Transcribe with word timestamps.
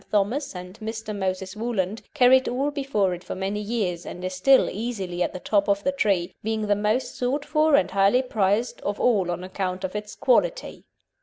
Thomas 0.11 0.55
and 0.55 0.79
Mr. 0.79 1.15
Moses 1.15 1.55
Woolland, 1.55 2.01
carried 2.15 2.47
all 2.49 2.71
before 2.71 3.13
it 3.13 3.23
for 3.23 3.35
many 3.35 3.59
years, 3.61 4.03
and 4.03 4.25
is 4.25 4.33
still 4.33 4.67
easily 4.67 5.21
at 5.21 5.31
the 5.31 5.39
top 5.39 5.69
of 5.69 5.83
the 5.83 5.91
tree, 5.91 6.33
being 6.41 6.65
the 6.65 6.75
most 6.75 7.13
sought 7.15 7.45
for 7.45 7.75
and 7.75 7.91
highly 7.91 8.23
prized 8.23 8.81
of 8.81 8.99
all 8.99 9.29
on 9.29 9.43
account 9.43 9.83
of 9.83 9.95
its 9.95 10.15
"quality." 10.15 10.85